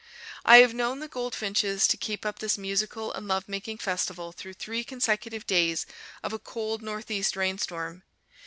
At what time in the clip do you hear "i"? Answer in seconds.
0.43-0.57